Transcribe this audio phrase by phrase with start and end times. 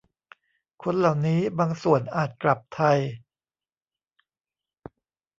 [0.83, 2.99] คนเหล่านี้บางส่วนอาจกลับไทย